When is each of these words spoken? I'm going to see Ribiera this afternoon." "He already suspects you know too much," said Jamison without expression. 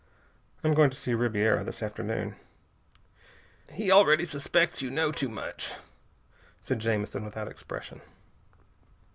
I'm 0.63 0.73
going 0.73 0.89
to 0.89 0.95
see 0.97 1.13
Ribiera 1.13 1.63
this 1.63 1.83
afternoon." 1.83 2.35
"He 3.71 3.91
already 3.91 4.25
suspects 4.25 4.81
you 4.81 4.89
know 4.89 5.11
too 5.11 5.29
much," 5.29 5.75
said 6.63 6.79
Jamison 6.79 7.23
without 7.23 7.47
expression. 7.47 8.01